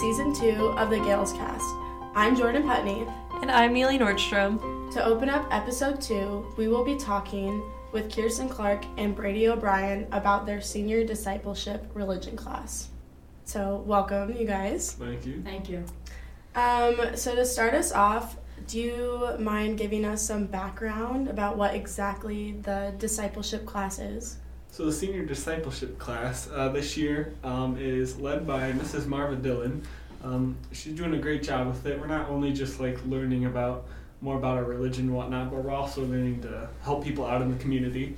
season 0.00 0.32
two 0.32 0.68
of 0.78 0.88
the 0.88 0.96
Gaels 0.96 1.34
cast. 1.34 1.74
I'm 2.14 2.34
Jordan 2.34 2.62
Putney. 2.62 3.06
And 3.42 3.50
I'm 3.50 3.74
Neely 3.74 3.98
Nordstrom. 3.98 4.90
To 4.94 5.04
open 5.04 5.28
up 5.28 5.46
episode 5.50 6.00
two, 6.00 6.50
we 6.56 6.68
will 6.68 6.82
be 6.82 6.96
talking 6.96 7.62
with 7.92 8.10
Kirsten 8.10 8.48
Clark 8.48 8.86
and 8.96 9.14
Brady 9.14 9.46
O'Brien 9.46 10.06
about 10.10 10.46
their 10.46 10.62
senior 10.62 11.04
discipleship 11.04 11.84
religion 11.92 12.34
class. 12.34 12.88
So, 13.44 13.84
welcome, 13.84 14.34
you 14.34 14.46
guys. 14.46 14.92
Thank 14.92 15.26
you. 15.26 15.42
Thank 15.42 15.68
you. 15.68 15.84
Um, 16.54 17.14
so, 17.14 17.34
to 17.34 17.44
start 17.44 17.74
us 17.74 17.92
off, 17.92 18.38
do 18.68 18.80
you 18.80 19.36
mind 19.38 19.76
giving 19.76 20.06
us 20.06 20.22
some 20.22 20.46
background 20.46 21.28
about 21.28 21.58
what 21.58 21.74
exactly 21.74 22.52
the 22.62 22.94
discipleship 22.96 23.66
class 23.66 23.98
is? 23.98 24.38
So 24.72 24.86
the 24.86 24.92
senior 24.92 25.24
discipleship 25.24 25.98
class 25.98 26.48
uh, 26.54 26.68
this 26.68 26.96
year 26.96 27.34
um, 27.42 27.76
is 27.78 28.18
led 28.18 28.46
by 28.46 28.70
Mrs. 28.72 29.06
Marva 29.06 29.34
Dillon. 29.34 29.82
Um, 30.22 30.56
she's 30.70 30.94
doing 30.94 31.12
a 31.12 31.18
great 31.18 31.42
job 31.42 31.66
with 31.66 31.84
it. 31.86 31.98
We're 31.98 32.06
not 32.06 32.28
only 32.30 32.52
just 32.52 32.78
like 32.78 33.04
learning 33.04 33.46
about 33.46 33.86
more 34.20 34.36
about 34.36 34.58
our 34.58 34.64
religion 34.64 35.06
and 35.06 35.14
whatnot, 35.14 35.50
but 35.50 35.64
we're 35.64 35.72
also 35.72 36.04
learning 36.04 36.42
to 36.42 36.68
help 36.82 37.02
people 37.02 37.26
out 37.26 37.42
in 37.42 37.50
the 37.50 37.58
community. 37.58 38.16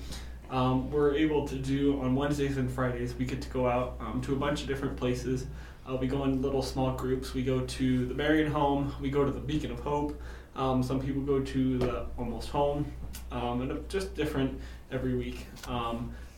Um, 0.51 0.91
we're 0.91 1.15
able 1.15 1.49
to 1.49 1.55
do 1.55 1.99
on 2.03 2.15
Wednesdays 2.15 2.59
and 2.59 2.71
Fridays. 2.71 3.15
We 3.15 3.25
get 3.25 3.41
to 3.41 3.49
go 3.49 3.67
out 3.67 3.97
um, 4.01 4.21
to 4.21 4.35
a 4.35 4.37
bunch 4.37 4.61
of 4.61 4.69
different 4.69 4.97
places. 4.99 5.47
Uh, 5.89 5.97
we 5.97 6.07
go 6.07 6.25
in 6.25 6.43
little 6.43 6.63
small 6.63 6.93
groups. 6.93 7.33
We 7.33 7.43
go 7.45 7.61
to 7.61 8.07
the 8.07 8.15
Marian 8.15 8.53
Home. 8.53 8.95
We 9.01 9.11
go 9.11 9.25
to 9.25 9.33
the 9.33 9.41
Beacon 9.41 9.71
of 9.71 9.81
Hope. 9.81 10.21
Um, 10.55 10.83
some 10.83 11.01
people 11.01 11.23
go 11.23 11.41
to 11.41 11.79
the 11.79 12.07
Almost 12.19 12.51
Home, 12.51 12.93
um, 13.31 13.63
and 13.63 13.89
just 13.89 14.15
different 14.15 14.61
every 14.91 15.15
week. 15.15 15.47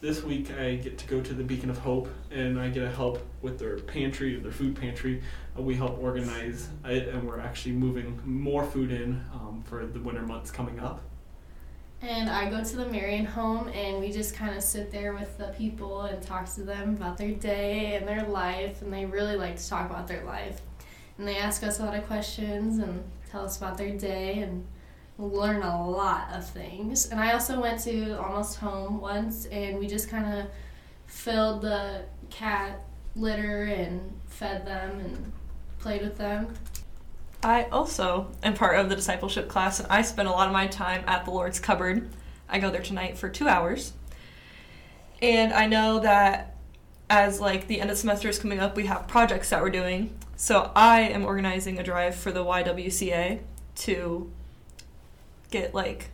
This 0.05 0.23
week 0.23 0.51
I 0.61 0.75
get 0.75 0.99
to 0.99 1.07
go 1.07 1.23
to 1.23 1.33
the 1.33 1.43
Beacon 1.43 1.71
of 1.71 1.79
Hope 1.79 2.11
and 2.31 2.61
I 2.61 2.69
get 2.69 2.81
to 2.81 2.91
help 2.91 3.27
with 3.41 3.59
their 3.59 3.79
pantry, 3.79 4.39
their 4.39 4.53
food 4.53 4.79
pantry. 4.79 5.23
Uh, 5.59 5.63
we 5.63 5.75
help 5.75 5.99
organize 5.99 6.69
it 6.85 7.09
and 7.09 7.27
we're 7.27 7.41
actually 7.41 7.73
moving 7.73 8.21
more 8.23 8.67
food 8.67 8.93
in 8.93 9.25
um, 9.33 9.65
for 9.65 9.87
the 9.87 9.99
winter 9.99 10.21
months 10.21 10.51
coming 10.51 10.79
up. 10.79 11.01
And 12.03 12.29
I 12.29 12.51
go 12.51 12.63
to 12.63 12.77
the 12.77 12.85
Marian 12.85 13.25
home 13.25 13.69
and 13.69 13.99
we 13.99 14.13
just 14.13 14.35
kind 14.35 14.55
of 14.55 14.63
sit 14.63 14.93
there 14.93 15.15
with 15.15 15.39
the 15.39 15.55
people 15.57 16.03
and 16.03 16.23
talk 16.23 16.55
to 16.57 16.65
them 16.65 16.97
about 16.97 17.17
their 17.17 17.33
day 17.33 17.95
and 17.95 18.07
their 18.07 18.25
life. 18.25 18.83
And 18.83 18.93
they 18.93 19.07
really 19.07 19.37
like 19.37 19.57
to 19.57 19.67
talk 19.67 19.89
about 19.89 20.07
their 20.07 20.25
life. 20.25 20.61
And 21.17 21.27
they 21.27 21.39
ask 21.39 21.63
us 21.63 21.81
a 21.81 21.83
lot 21.83 21.95
of 21.95 22.07
questions 22.07 22.77
and 22.77 23.05
tell 23.31 23.47
us 23.47 23.57
about 23.57 23.79
their 23.79 23.97
day 23.97 24.41
and 24.41 24.67
learn 25.19 25.63
a 25.63 25.91
lot 25.91 26.33
of 26.33 26.49
things. 26.49 27.11
And 27.11 27.21
I 27.21 27.33
also 27.33 27.61
went 27.61 27.81
to 27.85 28.19
Almost 28.21 28.59
Home 28.59 29.01
once 29.01 29.47
and 29.47 29.79
we 29.79 29.87
just 29.87 30.09
kind 30.09 30.41
of 30.41 30.47
filled 31.07 31.63
the 31.63 32.03
cat 32.31 32.85
litter 33.15 33.65
and 33.65 34.13
fed 34.27 34.67
them 34.67 34.99
and 34.99 35.33
played 35.79 36.03
with 36.03 36.19
them. 36.19 36.55
I 37.43 37.65
also 37.65 38.29
am 38.43 38.55
part 38.55 38.79
of 38.79 38.89
the 38.89 38.97
discipleship 38.97 39.49
class, 39.51 39.79
and 39.79 39.87
I 39.93 40.01
spend 40.01 40.29
a 40.29 40.31
lot 40.31 40.47
of 40.47 40.55
my 40.55 40.67
time 40.67 41.05
at 41.07 41.27
the 41.27 41.31
Lord's 41.31 41.61
Cupboard. 41.61 42.09
I 42.49 42.59
go 42.59 42.71
there 42.71 42.81
tonight 42.81 43.19
for 43.19 43.29
two 43.29 43.47
hours. 43.47 43.93
And 45.21 45.53
I 45.53 45.67
know 45.67 46.01
that 46.01 46.57
as 47.11 47.41
like 47.41 47.67
the 47.67 47.81
end 47.81 47.91
of 47.91 47.99
semester 47.99 48.29
is 48.29 48.39
coming 48.39 48.61
up, 48.61 48.77
we 48.77 48.87
have 48.87 49.07
projects 49.07 49.51
that 49.51 49.63
we're 49.63 49.71
doing. 49.71 50.19
So 50.37 50.73
I 50.75 51.03
am 51.03 51.25
organizing 51.25 51.79
a 51.79 51.83
drive 51.83 52.15
for 52.15 52.33
the 52.33 52.45
YWCA 52.45 53.41
to 53.77 54.33
get 55.55 55.73
like 55.73 56.11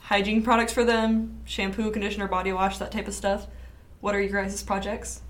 hygiene 0.00 0.42
products 0.42 0.72
for 0.72 0.84
them, 0.84 1.40
shampoo, 1.44 1.90
conditioner, 1.90 2.26
body 2.26 2.52
wash, 2.52 2.78
that 2.78 2.90
type 2.90 3.06
of 3.06 3.14
stuff. 3.14 3.46
What 4.00 4.14
are 4.14 4.20
your 4.20 4.42
guys' 4.42 4.62
projects? 4.62 5.20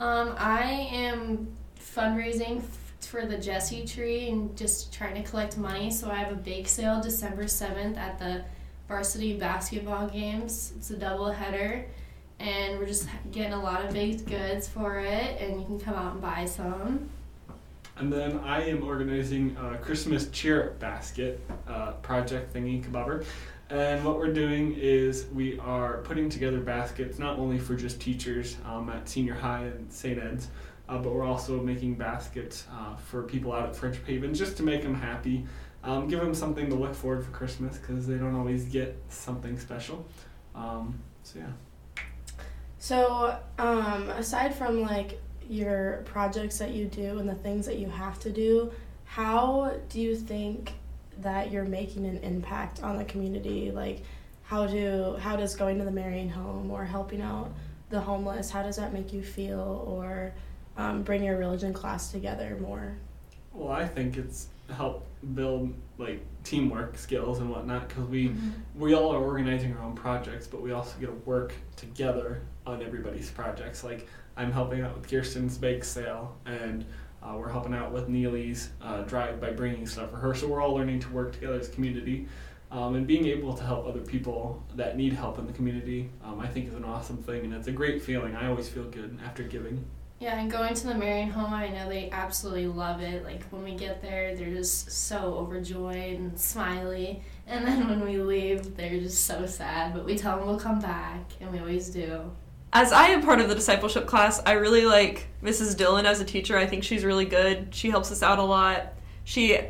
Um, 0.00 0.34
I 0.38 0.88
am 0.92 1.48
fundraising 1.80 2.62
for 3.00 3.24
the 3.24 3.38
Jesse 3.38 3.86
Tree 3.86 4.28
and 4.28 4.54
just 4.56 4.92
trying 4.92 5.14
to 5.14 5.22
collect 5.28 5.56
money. 5.56 5.90
So 5.90 6.10
I 6.10 6.16
have 6.16 6.32
a 6.32 6.36
bake 6.36 6.68
sale 6.68 7.00
December 7.00 7.44
7th 7.44 7.96
at 7.96 8.18
the 8.18 8.44
varsity 8.86 9.38
basketball 9.38 10.08
games. 10.08 10.72
It's 10.76 10.90
a 10.90 10.96
double 10.96 11.30
header. 11.30 11.86
And 12.38 12.78
we're 12.78 12.86
just 12.86 13.08
getting 13.30 13.52
a 13.52 13.62
lot 13.62 13.84
of 13.84 13.92
baked 13.92 14.26
goods 14.26 14.68
for 14.68 14.98
it, 14.98 15.40
and 15.40 15.60
you 15.60 15.66
can 15.66 15.78
come 15.80 15.94
out 15.94 16.12
and 16.12 16.20
buy 16.20 16.44
some. 16.44 17.08
And 17.96 18.12
then 18.12 18.38
I 18.40 18.62
am 18.68 18.82
organizing 18.82 19.56
a 19.56 19.78
Christmas 19.78 20.28
cheer 20.30 20.74
basket 20.80 21.40
uh, 21.68 21.92
project 21.92 22.52
thingy 22.52 22.84
kabobber. 22.84 23.24
And 23.70 24.04
what 24.04 24.18
we're 24.18 24.32
doing 24.32 24.74
is 24.74 25.26
we 25.32 25.58
are 25.60 25.98
putting 25.98 26.28
together 26.28 26.60
baskets 26.60 27.18
not 27.18 27.38
only 27.38 27.58
for 27.58 27.74
just 27.74 28.00
teachers 28.00 28.56
um, 28.64 28.90
at 28.90 29.08
senior 29.08 29.34
high 29.34 29.64
and 29.64 29.90
St. 29.92 30.18
Ed's, 30.18 30.48
uh, 30.88 30.98
but 30.98 31.12
we're 31.12 31.24
also 31.24 31.60
making 31.60 31.94
baskets 31.94 32.66
uh, 32.72 32.96
for 32.96 33.22
people 33.22 33.52
out 33.52 33.68
at 33.68 33.76
Friendship 33.76 34.06
Haven 34.06 34.34
just 34.34 34.56
to 34.58 34.62
make 34.62 34.82
them 34.82 34.94
happy, 34.94 35.46
um, 35.82 36.08
give 36.08 36.20
them 36.20 36.34
something 36.34 36.68
to 36.68 36.74
look 36.74 36.94
forward 36.94 37.24
for 37.24 37.30
Christmas 37.30 37.78
because 37.78 38.06
they 38.06 38.16
don't 38.16 38.34
always 38.34 38.64
get 38.64 39.00
something 39.08 39.58
special. 39.58 40.04
Um, 40.54 40.98
so 41.22 41.38
yeah. 41.38 42.02
So, 42.78 43.38
um, 43.58 44.10
aside 44.10 44.54
from 44.54 44.82
like 44.82 45.18
your 45.48 46.02
projects 46.04 46.58
that 46.58 46.70
you 46.70 46.86
do 46.86 47.18
and 47.18 47.28
the 47.28 47.34
things 47.34 47.66
that 47.66 47.78
you 47.78 47.88
have 47.88 48.18
to 48.20 48.30
do, 48.30 48.72
how 49.04 49.74
do 49.88 50.00
you 50.00 50.16
think 50.16 50.72
that 51.20 51.50
you're 51.50 51.64
making 51.64 52.06
an 52.06 52.18
impact 52.18 52.82
on 52.82 52.96
the 52.96 53.04
community? 53.04 53.70
Like, 53.70 54.02
how 54.42 54.66
do 54.66 55.16
how 55.20 55.36
does 55.36 55.54
going 55.56 55.78
to 55.78 55.84
the 55.84 55.90
Marian 55.90 56.28
home 56.28 56.70
or 56.70 56.84
helping 56.84 57.22
out 57.22 57.52
the 57.90 58.00
homeless? 58.00 58.50
How 58.50 58.62
does 58.62 58.76
that 58.76 58.92
make 58.92 59.12
you 59.12 59.22
feel? 59.22 59.84
Or 59.86 60.34
um, 60.76 61.02
bring 61.02 61.22
your 61.22 61.38
religion 61.38 61.72
class 61.72 62.10
together 62.10 62.58
more? 62.60 62.96
Well, 63.52 63.70
I 63.70 63.86
think 63.86 64.16
it's 64.16 64.48
help 64.70 65.06
build 65.34 65.72
like 65.98 66.20
teamwork 66.42 66.96
skills 66.96 67.38
and 67.38 67.50
whatnot 67.50 67.88
because 67.88 68.04
we 68.04 68.28
mm-hmm. 68.28 68.50
we 68.74 68.94
all 68.94 69.12
are 69.12 69.22
organizing 69.22 69.74
our 69.76 69.82
own 69.82 69.94
projects, 69.94 70.46
but 70.46 70.60
we 70.60 70.72
also 70.72 70.98
get 70.98 71.06
to 71.06 71.12
work 71.24 71.54
together 71.76 72.42
on 72.66 72.82
everybody's 72.82 73.30
projects. 73.30 73.84
Like 73.84 74.08
I'm 74.36 74.52
helping 74.52 74.82
out 74.82 74.96
with 74.96 75.08
Kirsten's 75.08 75.56
bake 75.56 75.84
sale, 75.84 76.36
and 76.46 76.84
uh, 77.22 77.34
we're 77.36 77.50
helping 77.50 77.74
out 77.74 77.92
with 77.92 78.08
Neely's 78.08 78.70
uh, 78.82 79.02
drive 79.02 79.40
by 79.40 79.50
bringing 79.50 79.86
stuff 79.86 80.10
for 80.10 80.16
her. 80.16 80.34
So 80.34 80.48
we're 80.48 80.60
all 80.60 80.74
learning 80.74 81.00
to 81.00 81.08
work 81.10 81.32
together 81.32 81.54
as 81.54 81.68
a 81.68 81.72
community. 81.72 82.26
Um, 82.70 82.96
and 82.96 83.06
being 83.06 83.26
able 83.26 83.54
to 83.54 83.62
help 83.62 83.86
other 83.86 84.00
people 84.00 84.60
that 84.74 84.96
need 84.96 85.12
help 85.12 85.38
in 85.38 85.46
the 85.46 85.52
community, 85.52 86.10
um, 86.24 86.40
I 86.40 86.48
think 86.48 86.66
is 86.66 86.74
an 86.74 86.84
awesome 86.84 87.18
thing, 87.18 87.44
and 87.44 87.54
it's 87.54 87.68
a 87.68 87.72
great 87.72 88.02
feeling. 88.02 88.34
I 88.34 88.48
always 88.48 88.68
feel 88.68 88.84
good 88.84 89.16
after 89.24 89.44
giving. 89.44 89.84
Yeah, 90.18 90.40
and 90.40 90.50
going 90.50 90.74
to 90.74 90.86
the 90.86 90.94
Marian 90.94 91.30
home, 91.30 91.52
I 91.52 91.68
know 91.68 91.88
they 91.88 92.10
absolutely 92.10 92.66
love 92.66 93.00
it. 93.00 93.24
Like 93.24 93.44
when 93.50 93.62
we 93.62 93.74
get 93.74 94.02
there, 94.02 94.34
they're 94.34 94.54
just 94.54 94.90
so 94.90 95.34
overjoyed 95.34 96.18
and 96.18 96.40
smiley. 96.40 97.22
And 97.46 97.66
then 97.66 97.88
when 97.88 98.00
we 98.04 98.18
leave, 98.18 98.76
they're 98.76 99.00
just 99.00 99.24
so 99.24 99.46
sad. 99.46 99.92
But 99.94 100.04
we 100.04 100.16
tell 100.16 100.38
them 100.38 100.46
we'll 100.48 100.58
come 100.58 100.80
back, 100.80 101.30
and 101.40 101.52
we 101.52 101.58
always 101.60 101.90
do. 101.90 102.30
As 102.76 102.90
I 102.90 103.06
am 103.06 103.22
part 103.22 103.40
of 103.40 103.48
the 103.48 103.54
discipleship 103.54 104.04
class, 104.04 104.42
I 104.44 104.52
really 104.54 104.84
like 104.84 105.28
Mrs. 105.44 105.76
Dillon 105.76 106.06
as 106.06 106.20
a 106.20 106.24
teacher. 106.24 106.58
I 106.58 106.66
think 106.66 106.82
she's 106.82 107.04
really 107.04 107.24
good. 107.24 107.72
She 107.72 107.88
helps 107.88 108.10
us 108.10 108.20
out 108.20 108.40
a 108.40 108.42
lot. 108.42 108.94
She, 109.22 109.60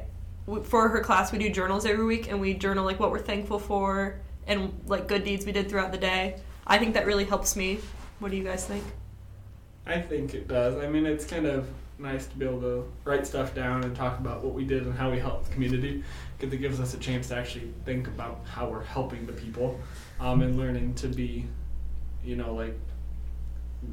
for 0.62 0.88
her 0.88 1.00
class, 1.00 1.30
we 1.30 1.38
do 1.38 1.50
journals 1.50 1.84
every 1.84 2.06
week, 2.06 2.30
and 2.30 2.40
we 2.40 2.54
journal 2.54 2.82
like 2.82 2.98
what 2.98 3.10
we're 3.10 3.18
thankful 3.18 3.58
for 3.58 4.18
and 4.46 4.80
like 4.86 5.06
good 5.06 5.22
deeds 5.22 5.44
we 5.44 5.52
did 5.52 5.68
throughout 5.68 5.92
the 5.92 5.98
day. 5.98 6.40
I 6.66 6.78
think 6.78 6.94
that 6.94 7.04
really 7.04 7.26
helps 7.26 7.56
me. 7.56 7.78
What 8.20 8.30
do 8.30 8.38
you 8.38 8.44
guys 8.44 8.64
think? 8.64 8.82
I 9.84 10.00
think 10.00 10.32
it 10.32 10.48
does. 10.48 10.82
I 10.82 10.88
mean, 10.88 11.04
it's 11.04 11.26
kind 11.26 11.44
of 11.44 11.68
nice 11.98 12.26
to 12.28 12.36
be 12.38 12.46
able 12.46 12.62
to 12.62 12.90
write 13.04 13.26
stuff 13.26 13.54
down 13.54 13.84
and 13.84 13.94
talk 13.94 14.18
about 14.18 14.42
what 14.42 14.54
we 14.54 14.64
did 14.64 14.84
and 14.84 14.96
how 14.96 15.10
we 15.10 15.18
helped 15.18 15.44
the 15.44 15.52
community 15.52 16.02
because 16.38 16.54
it 16.54 16.56
gives 16.56 16.80
us 16.80 16.94
a 16.94 16.98
chance 16.98 17.28
to 17.28 17.36
actually 17.36 17.70
think 17.84 18.06
about 18.06 18.40
how 18.46 18.66
we're 18.66 18.82
helping 18.82 19.26
the 19.26 19.32
people 19.34 19.78
um, 20.20 20.40
and 20.40 20.56
learning 20.56 20.94
to 20.94 21.06
be, 21.06 21.44
you 22.24 22.34
know, 22.34 22.54
like 22.54 22.74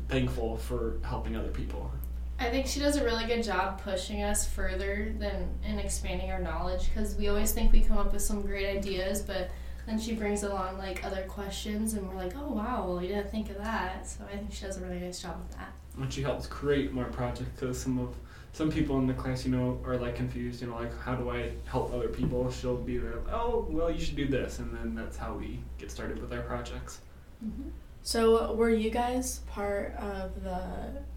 thankful 0.08 0.58
for 0.58 1.00
helping 1.04 1.36
other 1.36 1.50
people. 1.50 1.92
I 2.40 2.50
think 2.50 2.66
she 2.66 2.80
does 2.80 2.98
a 2.98 3.04
really 3.04 3.26
good 3.26 3.44
job 3.44 3.82
pushing 3.84 4.24
us 4.24 4.48
further 4.48 5.14
than 5.20 5.48
and 5.64 5.80
expanding 5.80 6.32
our 6.32 6.40
knowledge 6.40 6.90
because 6.90 7.16
we 7.16 7.28
always 7.28 7.52
think 7.52 7.72
we 7.72 7.82
come 7.82 7.98
up 7.98 8.14
with 8.14 8.22
some 8.22 8.42
great 8.42 8.78
ideas, 8.78 9.22
but 9.22 9.52
then 9.86 10.00
she 10.00 10.14
brings 10.14 10.44
along 10.44 10.78
like 10.78 11.04
other 11.04 11.24
questions, 11.24 11.94
and 11.94 12.08
we're 12.08 12.16
like, 12.16 12.34
oh 12.36 12.52
wow, 12.52 12.86
well, 12.88 12.98
we 12.98 13.08
didn't 13.08 13.30
think 13.30 13.50
of 13.50 13.58
that. 13.58 14.08
So 14.08 14.24
I 14.32 14.38
think 14.38 14.52
she 14.52 14.66
does 14.66 14.78
a 14.78 14.82
really 14.82 15.00
nice 15.00 15.22
job 15.22 15.38
with 15.40 15.58
that 15.58 15.74
and 15.98 16.12
she 16.12 16.22
helps 16.22 16.48
create 16.48 16.94
more 16.94 17.06
projects 17.06 17.50
because 17.56 17.80
some 17.80 18.00
of 18.00 18.16
some 18.54 18.70
people 18.70 18.98
in 18.98 19.08
the 19.08 19.14
class, 19.14 19.46
you 19.46 19.52
know, 19.52 19.80
are 19.86 19.96
like 19.96 20.16
confused, 20.16 20.62
you 20.62 20.68
know, 20.68 20.76
like 20.76 20.98
how 21.00 21.16
do 21.16 21.30
I 21.30 21.52
help 21.66 21.94
other 21.94 22.10
people? 22.10 22.52
She'll 22.52 22.76
be 22.76 23.00
like, 23.00 23.32
oh, 23.32 23.66
well, 23.70 23.90
you 23.90 24.02
should 24.02 24.18
do 24.18 24.28
this, 24.28 24.60
and 24.60 24.76
then 24.76 24.94
that's 24.94 25.16
how 25.16 25.36
we 25.36 25.62
get 25.78 25.90
started 25.90 26.22
with 26.22 26.34
our 26.34 26.42
projects. 26.42 27.00
Mm-hmm. 27.44 27.70
So, 28.03 28.53
were 28.53 28.71
you 28.71 28.89
guys 28.89 29.39
part 29.51 29.95
of 29.95 30.44
the? 30.44 30.62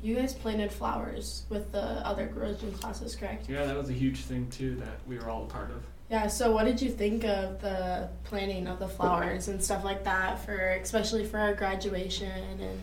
You 0.02 0.16
guys 0.16 0.34
planted 0.34 0.70
flowers 0.70 1.44
with 1.48 1.72
the 1.72 1.82
other 2.06 2.30
religion 2.34 2.72
classes, 2.72 3.16
correct? 3.16 3.48
Yeah, 3.48 3.64
that 3.64 3.76
was 3.76 3.88
a 3.88 3.94
huge 3.94 4.18
thing 4.18 4.50
too 4.50 4.74
that 4.76 4.98
we 5.06 5.18
were 5.18 5.30
all 5.30 5.44
a 5.44 5.46
part 5.46 5.70
of. 5.70 5.82
Yeah. 6.10 6.26
So, 6.26 6.52
what 6.52 6.64
did 6.64 6.82
you 6.82 6.90
think 6.90 7.24
of 7.24 7.60
the 7.62 8.10
planting 8.24 8.66
of 8.66 8.78
the 8.78 8.88
flowers 8.88 9.48
and 9.48 9.62
stuff 9.62 9.82
like 9.82 10.04
that 10.04 10.44
for, 10.44 10.56
especially 10.56 11.24
for 11.24 11.38
our 11.38 11.54
graduation 11.54 12.60
and 12.60 12.80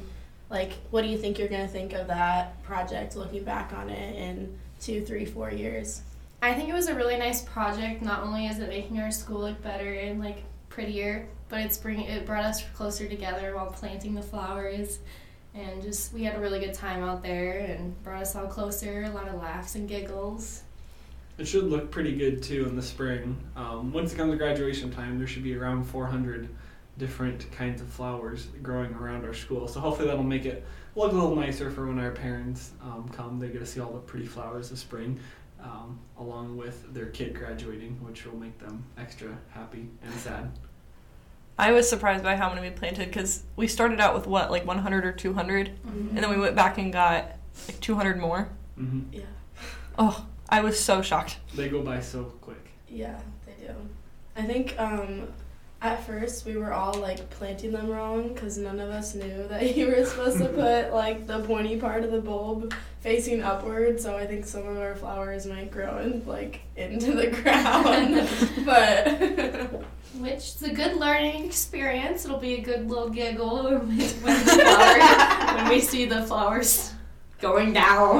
like 0.52 0.74
what 0.92 1.02
do 1.02 1.08
you 1.08 1.18
think 1.18 1.40
you're 1.40 1.48
going 1.48 1.66
to 1.66 1.72
think 1.72 1.94
of 1.94 2.08
that 2.08 2.62
project 2.64 3.16
looking 3.16 3.44
back 3.44 3.72
on 3.74 3.90
it 3.90 4.16
in 4.16 4.60
two, 4.82 5.04
three, 5.04 5.26
four 5.26 5.50
years? 5.50 6.02
I 6.42 6.54
think 6.54 6.70
it 6.70 6.74
was 6.74 6.88
a 6.88 6.96
really 6.96 7.18
nice 7.18 7.42
project. 7.42 8.02
Not 8.02 8.24
only 8.24 8.48
is 8.48 8.60
it 8.60 8.68
making 8.68 9.00
our 9.00 9.12
school 9.12 9.42
look 9.42 9.62
better 9.64 9.94
and 9.94 10.20
like 10.20 10.44
prettier, 10.72 11.28
but 11.50 11.60
it's 11.60 11.78
bringing 11.78 12.08
it 12.08 12.26
brought 12.26 12.46
us 12.46 12.64
closer 12.74 13.08
together 13.08 13.56
while 13.56 13.68
planting 13.68 14.16
the 14.16 14.22
flowers, 14.22 15.00
and 15.54 15.82
just 15.82 16.14
we 16.14 16.24
had 16.24 16.36
a 16.36 16.40
really 16.40 16.60
good 16.60 16.74
time 16.74 17.04
out 17.04 17.22
there 17.22 17.60
and 17.60 18.02
brought 18.04 18.24
us 18.24 18.36
all 18.36 18.48
closer. 18.48 19.04
A 19.04 19.12
lot 19.12 19.28
of 19.28 19.36
laughs 19.36 19.76
and 19.76 19.88
giggles. 19.88 20.64
It 21.38 21.46
should 21.48 21.66
look 21.66 21.92
pretty 21.92 22.16
good 22.16 22.42
too 22.42 22.66
in 22.66 22.76
the 22.76 22.82
spring. 22.82 23.38
Um, 23.56 23.92
once 23.92 24.14
it 24.14 24.16
comes 24.16 24.32
to 24.32 24.38
graduation 24.38 24.92
time, 24.92 25.18
there 25.18 25.28
should 25.28 25.44
be 25.44 25.56
around 25.56 25.84
400 25.84 26.50
different 26.98 27.52
kinds 27.52 27.82
of 27.82 27.88
flowers 27.88 28.48
growing 28.62 28.94
around 28.94 29.26
our 29.26 29.34
school. 29.34 29.68
So 29.68 29.80
hopefully 29.80 30.08
that'll 30.08 30.24
make 30.24 30.46
it 30.46 30.66
look 30.96 31.12
a 31.12 31.16
little 31.16 31.36
nicer 31.36 31.72
for 31.72 31.88
when 31.88 32.00
our 32.00 32.12
parents 32.12 32.72
um, 32.82 33.10
come. 33.14 33.40
They 33.40 33.48
get 33.48 33.60
to 33.60 33.66
see 33.66 33.80
all 33.80 33.92
the 33.92 34.00
pretty 34.00 34.26
flowers 34.26 34.70
this 34.70 34.82
spring, 34.82 35.20
um, 35.64 36.00
along 36.18 36.58
with 36.58 36.94
their 36.94 37.08
kid 37.08 37.34
graduating, 37.34 37.98
which 38.04 38.26
will 38.26 38.38
make 38.38 38.58
them 38.60 38.84
extra 38.98 39.38
happy 39.50 39.90
and 40.04 40.14
sad. 40.14 40.52
I 41.58 41.72
was 41.74 41.88
surprised 41.88 42.24
by 42.24 42.36
how 42.36 42.50
many 42.54 42.62
we 42.70 42.74
planted 42.76 43.06
because 43.10 43.44
we 43.56 43.68
started 43.68 44.00
out 44.00 44.16
with 44.16 44.26
what, 44.26 44.50
like 44.50 44.66
100 44.66 45.06
or 45.06 45.12
200, 45.12 45.68
and 45.86 46.18
then 46.18 46.30
we 46.30 46.38
went 46.38 46.56
back 46.56 46.78
and 46.78 46.92
got 46.92 47.38
like 47.68 47.80
200 47.80 48.18
more. 48.20 48.50
hmm 48.76 49.02
Yeah. 49.12 49.22
Oh, 50.00 50.26
I 50.50 50.62
was 50.62 50.80
so 50.80 51.02
shocked. 51.02 51.38
They 51.56 51.70
go 51.70 51.82
by 51.82 52.00
so 52.02 52.24
quick. 52.42 52.72
Yeah, 52.90 53.20
they 53.46 53.68
do. 53.68 53.74
I 54.36 54.42
think 54.44 54.76
um, 54.80 55.28
at 55.82 56.06
first 56.06 56.46
we 56.46 56.58
were 56.58 56.72
all 56.72 56.94
like 56.96 57.28
planting 57.32 57.72
them 57.72 57.90
wrong 57.90 58.28
because 58.34 58.58
none 58.58 58.80
of 58.80 58.90
us 58.90 59.16
knew 59.16 59.48
that 59.50 59.76
you 59.76 59.88
were 59.88 60.06
supposed 60.06 60.38
to 60.38 60.46
put 60.50 60.94
like 60.94 61.26
the 61.28 61.40
pointy 61.40 61.78
part 61.78 62.04
of 62.04 62.12
the 62.12 62.22
bulb 62.22 62.74
facing 63.00 63.42
upward. 63.42 64.00
So 64.00 64.16
I 64.16 64.28
think 64.28 64.46
some 64.46 64.68
of 64.68 64.78
our 64.78 64.96
flowers 64.96 65.48
might 65.48 65.72
grow 65.72 65.98
in, 66.00 66.24
like 66.28 66.62
into 66.76 67.14
the 67.14 67.28
ground. 67.32 68.30
but 68.64 69.84
Which 70.22 70.56
is 70.56 70.64
a 70.64 70.74
good 70.74 70.98
learning 70.98 71.46
experience. 71.46 72.26
It'll 72.26 72.38
be 72.38 72.56
a 72.56 72.62
good 72.62 72.88
little 72.88 73.10
giggle 73.10 73.64
when 73.64 73.98
when 73.98 74.46
the 74.46 74.52
flower, 74.52 75.56
when 75.58 75.70
we 75.70 75.80
see 75.80 76.06
the 76.06 76.22
flowers 76.24 76.94
going 77.40 77.74
down. 77.74 78.20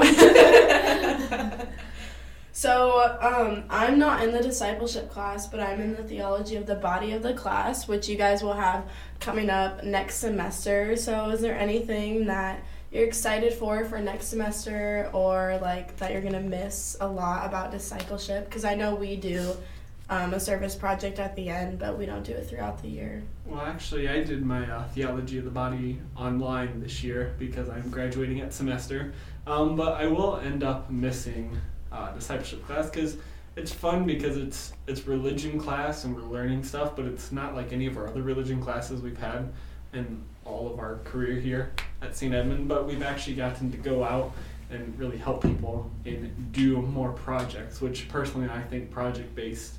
So, 2.54 3.16
um, 3.20 3.64
I'm 3.70 3.98
not 3.98 4.22
in 4.22 4.32
the 4.32 4.42
discipleship 4.42 5.10
class, 5.10 5.46
but 5.46 5.58
I'm 5.58 5.80
in 5.80 5.94
the 5.96 6.04
theology 6.04 6.56
of 6.56 6.66
the 6.66 6.74
body 6.74 7.12
of 7.12 7.22
the 7.22 7.32
class, 7.32 7.88
which 7.88 8.08
you 8.08 8.16
guys 8.16 8.42
will 8.42 8.52
have 8.52 8.84
coming 9.20 9.48
up 9.48 9.82
next 9.84 10.16
semester. 10.16 10.94
So, 10.96 11.30
is 11.30 11.40
there 11.40 11.56
anything 11.56 12.26
that 12.26 12.62
you're 12.90 13.06
excited 13.06 13.54
for 13.54 13.86
for 13.86 14.00
next 14.00 14.26
semester 14.26 15.08
or 15.14 15.58
like 15.62 15.96
that 15.96 16.12
you're 16.12 16.20
to 16.20 16.40
miss 16.40 16.94
a 17.00 17.06
lot 17.06 17.46
about 17.46 17.70
discipleship? 17.70 18.44
Because 18.44 18.66
I 18.66 18.74
know 18.74 18.94
we 18.94 19.16
do 19.16 19.56
um, 20.10 20.34
a 20.34 20.40
service 20.40 20.74
project 20.74 21.18
at 21.18 21.34
the 21.34 21.48
end, 21.48 21.78
but 21.78 21.96
we 21.96 22.04
don't 22.04 22.22
do 22.22 22.32
it 22.32 22.46
throughout 22.50 22.82
the 22.82 22.88
year. 22.88 23.22
Well, 23.46 23.62
actually, 23.62 24.10
I 24.10 24.22
did 24.22 24.44
my 24.44 24.70
uh, 24.70 24.86
theology 24.88 25.38
of 25.38 25.44
the 25.44 25.50
body 25.50 26.02
online 26.16 26.82
this 26.82 27.02
year 27.02 27.34
because 27.38 27.70
I'm 27.70 27.88
graduating 27.88 28.40
at 28.40 28.52
semester. 28.52 29.14
Um, 29.46 29.74
but 29.74 29.94
I 29.94 30.06
will 30.06 30.36
end 30.36 30.62
up 30.62 30.90
missing 30.90 31.56
uh, 31.92 32.12
discipleship 32.12 32.64
class 32.66 32.88
because 32.90 33.16
it's 33.56 33.72
fun 33.72 34.04
because 34.04 34.36
it's 34.36 34.72
it's 34.86 35.06
religion 35.06 35.58
class 35.58 36.04
and 36.04 36.14
we're 36.14 36.22
learning 36.22 36.64
stuff, 36.64 36.96
but 36.96 37.04
it's 37.04 37.32
not 37.32 37.54
like 37.54 37.72
any 37.72 37.86
of 37.86 37.96
our 37.96 38.08
other 38.08 38.22
religion 38.22 38.62
classes 38.62 39.02
we've 39.02 39.18
had 39.18 39.52
in 39.92 40.22
all 40.44 40.72
of 40.72 40.78
our 40.78 40.98
career 41.04 41.34
here 41.38 41.72
at 42.00 42.16
St. 42.16 42.34
Edmond. 42.34 42.68
But 42.68 42.86
we've 42.86 43.02
actually 43.02 43.36
gotten 43.36 43.70
to 43.70 43.76
go 43.76 44.04
out 44.04 44.32
and 44.70 44.98
really 44.98 45.18
help 45.18 45.42
people 45.42 45.90
and 46.06 46.52
do 46.52 46.80
more 46.80 47.12
projects, 47.12 47.80
which 47.80 48.08
personally 48.08 48.48
I 48.48 48.62
think 48.62 48.90
project 48.90 49.34
based 49.34 49.74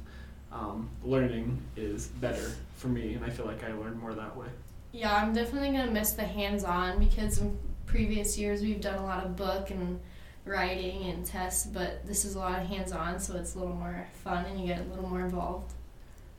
um, 0.52 0.88
learning 1.04 1.60
is 1.76 2.08
better 2.08 2.52
for 2.76 2.88
me, 2.90 3.16
and 3.16 3.26
I 3.26 3.30
feel 3.30 3.48
like 3.48 3.64
I 3.64 3.74
learn 3.74 3.98
more 3.98 4.14
that 4.14 4.36
way. 4.38 4.48
Yeah, 4.92 5.16
I'm 5.16 5.34
definitely 5.34 5.72
gonna 5.72 5.92
miss 5.92 6.12
the 6.12 6.24
hands-on 6.24 7.00
because 7.00 7.40
in 7.40 7.58
previous 7.88 8.38
years 8.38 8.62
we've 8.62 8.82
done 8.82 9.00
a 9.00 9.04
lot 9.04 9.26
of 9.26 9.36
book 9.36 9.72
and 9.72 10.00
writing 10.46 11.04
and 11.10 11.26
tests, 11.26 11.66
but 11.66 12.06
this 12.06 12.26
is 12.26 12.36
a 12.36 12.40
lot 12.40 12.60
of 12.62 12.68
hands-on, 12.68 13.20
so 13.20 13.36
it's 13.38 13.56
a 13.56 13.60
little 13.60 13.74
more 13.76 14.08
fun 14.24 14.46
and 14.46 14.60
you 14.60 14.68
get 14.68 14.80
a 14.82 14.84
little 14.90 15.08
more 15.10 15.22
involved. 15.22 15.74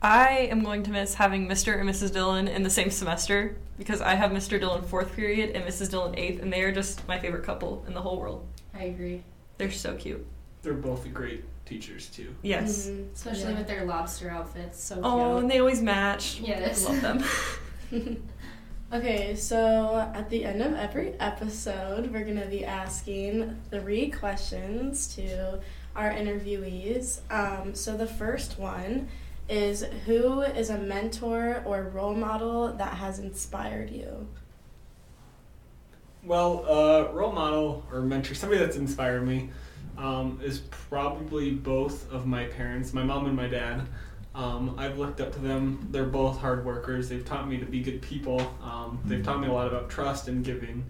I 0.02 0.48
am 0.50 0.62
going 0.62 0.82
to 0.82 0.90
miss 0.90 1.14
having 1.14 1.48
Mr. 1.48 1.80
and 1.80 1.88
Mrs. 1.88 2.12
Dillon 2.12 2.46
in 2.46 2.62
the 2.62 2.68
same 2.70 2.90
semester 2.90 3.56
because 3.78 4.02
I 4.02 4.14
have 4.14 4.30
Mr. 4.32 4.60
Dillon 4.60 4.82
fourth 4.82 5.14
period 5.16 5.56
and 5.56 5.64
Mrs. 5.64 5.90
Dillon 5.90 6.14
eighth, 6.18 6.42
and 6.42 6.52
they 6.52 6.62
are 6.62 6.72
just 6.72 7.06
my 7.08 7.18
favorite 7.18 7.44
couple 7.44 7.82
in 7.86 7.94
the 7.94 8.02
whole 8.02 8.18
world. 8.20 8.46
I 8.74 8.84
agree, 8.84 9.22
They're 9.56 9.70
so 9.70 9.94
cute. 9.94 10.26
They're 10.62 10.74
both 10.74 11.10
great 11.14 11.44
teachers 11.64 12.08
too. 12.10 12.34
Yes. 12.42 12.86
Mhm. 12.88 13.12
especially 13.14 13.52
Yeah. 13.52 13.58
with 13.58 13.66
their 13.66 13.84
lobster 13.86 14.28
outfits. 14.30 14.82
So 14.82 14.96
cute. 14.96 15.06
Oh, 15.06 15.38
and 15.38 15.50
they 15.50 15.58
always 15.60 15.80
match. 15.80 16.40
Yes. 16.40 16.84
I 16.86 16.90
love 16.92 17.00
them. 17.00 17.24
Okay, 18.92 19.34
so 19.34 20.10
at 20.14 20.30
the 20.30 20.44
end 20.44 20.62
of 20.62 20.74
every 20.74 21.18
episode, 21.18 22.12
we're 22.12 22.22
going 22.22 22.40
to 22.40 22.46
be 22.46 22.64
asking 22.64 23.60
three 23.70 24.10
questions 24.10 25.14
to 25.16 25.58
our 25.96 26.12
interviewees. 26.12 27.20
Um, 27.30 27.74
so 27.74 27.96
the 27.96 28.06
first 28.06 28.58
one 28.58 29.08
is 29.48 29.84
Who 30.06 30.42
is 30.42 30.70
a 30.70 30.78
mentor 30.78 31.62
or 31.66 31.90
role 31.94 32.14
model 32.14 32.72
that 32.74 32.94
has 32.94 33.18
inspired 33.18 33.90
you? 33.90 34.28
Well, 36.22 36.64
uh, 36.66 37.12
role 37.12 37.32
model 37.32 37.84
or 37.90 38.00
mentor, 38.00 38.34
somebody 38.34 38.60
that's 38.60 38.76
inspired 38.76 39.26
me, 39.26 39.50
um, 39.98 40.40
is 40.42 40.60
probably 40.60 41.50
both 41.50 42.10
of 42.12 42.26
my 42.26 42.44
parents, 42.46 42.94
my 42.94 43.02
mom 43.02 43.26
and 43.26 43.36
my 43.36 43.48
dad. 43.48 43.86
Um, 44.34 44.74
I've 44.78 44.98
looked 44.98 45.20
up 45.20 45.32
to 45.34 45.38
them. 45.38 45.86
They're 45.90 46.04
both 46.04 46.38
hard 46.40 46.64
workers. 46.64 47.08
They've 47.08 47.24
taught 47.24 47.48
me 47.48 47.58
to 47.58 47.64
be 47.64 47.80
good 47.80 48.02
people. 48.02 48.40
Um, 48.62 48.98
they've 49.04 49.22
taught 49.22 49.40
me 49.40 49.46
a 49.46 49.52
lot 49.52 49.68
about 49.68 49.88
trust 49.88 50.26
and 50.26 50.44
giving, 50.44 50.84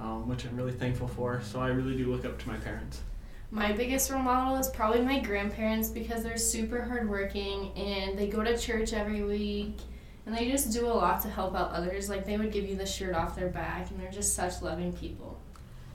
um, 0.00 0.28
which 0.28 0.44
I'm 0.44 0.56
really 0.56 0.72
thankful 0.72 1.06
for. 1.06 1.40
So 1.42 1.60
I 1.60 1.68
really 1.68 1.96
do 1.96 2.10
look 2.10 2.24
up 2.24 2.38
to 2.38 2.48
my 2.48 2.56
parents. 2.56 3.02
My 3.50 3.72
biggest 3.72 4.10
role 4.10 4.20
model 4.20 4.56
is 4.56 4.68
probably 4.68 5.00
my 5.00 5.20
grandparents 5.20 5.88
because 5.88 6.22
they're 6.22 6.36
super 6.36 6.82
hardworking 6.82 7.72
and 7.76 8.18
they 8.18 8.26
go 8.26 8.42
to 8.42 8.58
church 8.58 8.92
every 8.92 9.22
week 9.22 9.78
and 10.26 10.36
they 10.36 10.50
just 10.50 10.72
do 10.72 10.86
a 10.86 10.92
lot 10.92 11.22
to 11.22 11.28
help 11.28 11.54
out 11.54 11.70
others. 11.70 12.10
Like 12.10 12.26
they 12.26 12.36
would 12.36 12.52
give 12.52 12.68
you 12.68 12.76
the 12.76 12.84
shirt 12.84 13.14
off 13.14 13.36
their 13.36 13.48
back 13.48 13.90
and 13.90 13.98
they're 13.98 14.10
just 14.10 14.34
such 14.34 14.60
loving 14.60 14.92
people. 14.92 15.40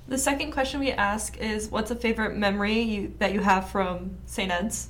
The 0.07 0.17
second 0.17 0.51
question 0.51 0.79
we 0.79 0.91
ask 0.91 1.38
is 1.38 1.69
what's 1.69 1.91
a 1.91 1.95
favorite 1.95 2.36
memory 2.36 2.81
you, 2.81 3.13
that 3.19 3.33
you 3.33 3.41
have 3.41 3.69
from 3.69 4.17
St. 4.25 4.51
Ed's? 4.51 4.89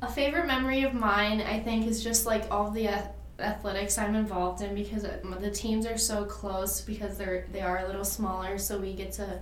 A 0.00 0.08
favorite 0.10 0.46
memory 0.46 0.82
of 0.82 0.94
mine, 0.94 1.40
I 1.40 1.58
think, 1.60 1.86
is 1.86 2.02
just 2.02 2.24
like 2.26 2.44
all 2.50 2.70
the 2.70 2.88
ath- 2.88 3.14
athletics 3.40 3.98
I'm 3.98 4.14
involved 4.14 4.62
in 4.62 4.74
because 4.74 5.04
it- 5.04 5.24
the 5.40 5.50
teams 5.50 5.86
are 5.86 5.98
so 5.98 6.24
close 6.24 6.80
because 6.80 7.18
they're 7.18 7.46
they 7.52 7.60
are 7.60 7.78
a 7.78 7.86
little 7.86 8.04
smaller, 8.04 8.58
so 8.58 8.78
we 8.78 8.94
get 8.94 9.12
to 9.12 9.40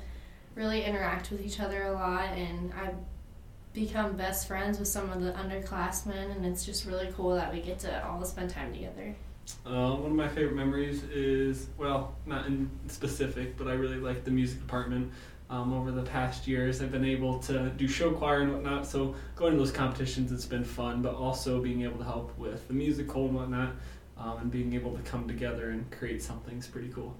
really 0.54 0.82
interact 0.84 1.30
with 1.30 1.44
each 1.44 1.60
other 1.60 1.82
a 1.84 1.92
lot, 1.92 2.30
and 2.30 2.72
I've 2.74 2.94
become 3.74 4.16
best 4.16 4.48
friends 4.48 4.78
with 4.78 4.88
some 4.88 5.10
of 5.10 5.20
the 5.20 5.32
underclassmen, 5.32 6.34
and 6.34 6.46
it's 6.46 6.64
just 6.64 6.86
really 6.86 7.08
cool 7.14 7.34
that 7.34 7.52
we 7.52 7.60
get 7.60 7.78
to 7.80 8.06
all 8.06 8.24
spend 8.24 8.48
time 8.48 8.72
together. 8.72 9.14
Uh, 9.66 9.94
one 9.94 10.10
of 10.10 10.16
my 10.16 10.28
favorite 10.28 10.56
memories 10.56 11.04
is, 11.04 11.68
well, 11.76 12.14
not 12.24 12.46
in 12.46 12.70
specific, 12.88 13.56
but 13.58 13.68
I 13.68 13.72
really 13.74 13.98
like 13.98 14.24
the 14.24 14.30
music 14.30 14.58
department. 14.60 15.12
Um, 15.48 15.72
over 15.72 15.92
the 15.92 16.02
past 16.02 16.48
years, 16.48 16.82
I've 16.82 16.90
been 16.90 17.04
able 17.04 17.38
to 17.40 17.70
do 17.70 17.86
show 17.86 18.10
choir 18.10 18.40
and 18.40 18.52
whatnot, 18.52 18.84
so 18.84 19.14
going 19.36 19.52
to 19.52 19.58
those 19.58 19.70
competitions, 19.70 20.32
it's 20.32 20.44
been 20.44 20.64
fun, 20.64 21.02
but 21.02 21.14
also 21.14 21.60
being 21.60 21.82
able 21.82 21.98
to 21.98 22.04
help 22.04 22.36
with 22.36 22.66
the 22.66 22.74
musical 22.74 23.26
and 23.26 23.34
whatnot, 23.34 23.72
um, 24.18 24.38
and 24.38 24.50
being 24.50 24.72
able 24.74 24.96
to 24.96 25.02
come 25.02 25.28
together 25.28 25.70
and 25.70 25.88
create 25.92 26.20
something's 26.20 26.66
pretty 26.66 26.88
cool. 26.88 27.16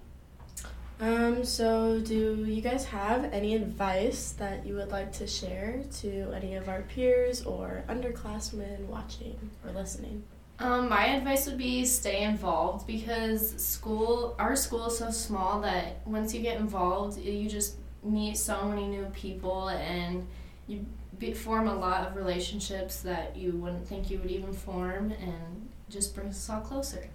Um, 0.99 1.45
so, 1.45 2.01
do 2.01 2.45
you 2.47 2.63
guys 2.63 2.87
have 2.87 3.25
any 3.33 3.55
advice 3.55 4.33
that 4.39 4.67
you 4.67 4.75
would 4.75 4.91
like 4.91 5.13
to 5.15 5.27
share 5.27 5.83
to 6.01 6.33
any 6.35 6.55
of 6.55 6.69
our 6.69 6.83
peers 6.83 7.43
or 7.43 7.85
underclassmen 7.89 8.87
watching 8.87 9.39
or 9.65 9.73
listening? 9.73 10.25
Um, 10.59 10.89
my 10.89 11.09
advice 11.09 11.47
would 11.47 11.59
be 11.59 11.85
stay 11.85 12.23
involved 12.23 12.87
because 12.87 13.63
school, 13.63 14.35
our 14.39 14.57
school 14.57 14.87
is 14.87 14.99
so 14.99 15.11
small 15.11 15.61
that 15.61 16.01
once 16.07 16.33
you 16.33 16.41
get 16.41 16.59
involved, 16.59 17.19
you 17.19 17.49
just 17.49 17.77
meet 18.07 18.37
so 18.37 18.67
many 18.69 18.87
new 18.87 19.07
people 19.07 19.69
and 19.69 20.27
you 20.67 20.85
be, 21.19 21.33
form 21.33 21.69
a 21.69 21.75
lot 21.75 22.07
of 22.07 22.17
relationships 22.17 23.01
that 23.01 23.37
you 23.37 23.53
wouldn't 23.53 23.87
think 23.87 24.11
you 24.11 24.19
would 24.19 24.31
even 24.31 24.53
form 24.53 25.13
and 25.13 25.69
just 25.89 26.15
brings 26.15 26.37
us 26.37 26.51
all 26.51 26.61
closer. 26.61 27.09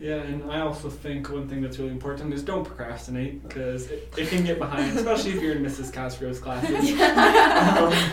Yeah, 0.00 0.16
and 0.16 0.50
I 0.50 0.60
also 0.60 0.88
think 0.88 1.28
one 1.28 1.48
thing 1.48 1.60
that's 1.60 1.78
really 1.78 1.90
important 1.90 2.32
is 2.32 2.42
don't 2.44 2.64
procrastinate 2.64 3.42
because 3.42 3.90
it, 3.90 4.12
it 4.16 4.28
can 4.28 4.44
get 4.44 4.58
behind, 4.58 4.96
especially 4.96 5.32
if 5.32 5.42
you're 5.42 5.56
in 5.56 5.64
Mrs. 5.64 5.92
Cosgrove's 5.92 6.38
classes. 6.38 6.92
um, 7.00 8.10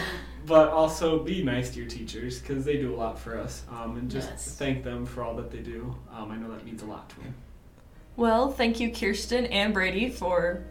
but 0.48 0.70
also 0.70 1.20
be 1.20 1.44
nice 1.44 1.72
to 1.72 1.80
your 1.80 1.88
teachers 1.90 2.40
because 2.40 2.66
they 2.66 2.78
do 2.78 2.94
a 2.94 2.98
lot 2.98 3.20
for 3.20 3.38
us, 3.38 3.64
um, 3.72 3.98
and 3.98 4.10
just 4.10 4.30
Yes. 4.30 4.56
thank 4.58 4.84
them 4.84 5.06
for 5.06 5.24
all 5.24 5.36
that 5.36 5.52
they 5.52 5.60
do. 5.60 5.96
Um, 6.12 6.32
I 6.32 6.38
know 6.38 6.52
that 6.52 6.66
means 6.66 6.82
a 6.82 6.86
lot 6.86 7.08
to 7.10 7.20
me. 7.20 7.26
Well, 8.16 8.52
thank 8.52 8.80
you, 8.80 8.92
Kirsten 8.92 9.46
and 9.48 9.74
Brady, 9.74 10.10
for 10.10 10.64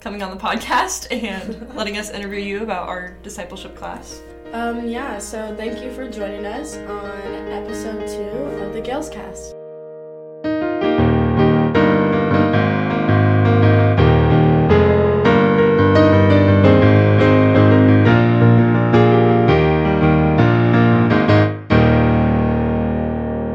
coming 0.00 0.22
on 0.22 0.30
the 0.30 0.36
podcast 0.36 1.06
and 1.10 1.74
letting 1.74 1.98
us 1.98 2.10
interview 2.10 2.40
you 2.40 2.62
about 2.62 2.88
our 2.88 3.16
discipleship 3.22 3.76
class. 3.76 4.22
Um, 4.52 4.88
yeah, 4.88 5.18
so 5.18 5.54
thank 5.56 5.82
you 5.82 5.92
for 5.92 6.08
joining 6.08 6.46
us 6.46 6.76
on 6.76 7.48
episode 7.52 8.06
two 8.06 8.38
of 8.64 8.72
the 8.72 8.80
Gaels 8.80 9.10
Cast. 9.10 9.57